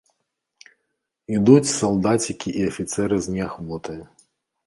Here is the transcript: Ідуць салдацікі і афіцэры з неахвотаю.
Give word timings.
Ідуць 1.35 1.73
салдацікі 1.81 2.49
і 2.61 2.65
афіцэры 2.69 3.15
з 3.27 3.35
неахвотаю. 3.35 4.01